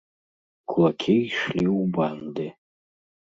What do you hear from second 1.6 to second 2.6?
ў банды.